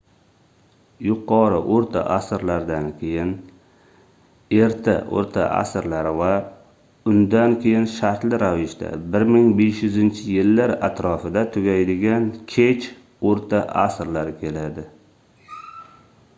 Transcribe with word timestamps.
yuqori 1.07 1.57
oʻrta 1.73 2.01
asrlardan 2.13 2.87
keyin 3.01 3.33
erta 4.61 4.95
oʻrta 5.19 5.45
asrlar 5.57 6.09
va 6.21 6.29
undan 7.13 7.53
keyin 7.67 7.85
shartli 7.97 8.39
ravishda 8.45 8.91
1500-yillar 9.17 10.75
atrofida 10.91 11.45
tugaydigan 11.57 12.27
kech 12.55 12.89
oʻrta 13.35 13.61
asrlar 13.87 14.35
keladi 14.43 14.89